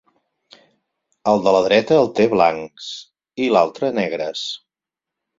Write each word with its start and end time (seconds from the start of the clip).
El 1.33 1.43
de 1.47 1.51
la 1.55 1.59
dreta 1.67 1.99
els 2.03 2.09
té 2.19 2.25
blancs 2.31 2.87
i 3.45 3.51
l'altre 3.57 3.91
negres. 3.99 4.47